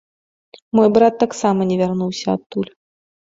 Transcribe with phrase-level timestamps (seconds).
[0.79, 2.73] Мой брат таксама не вярнуўся адтуль.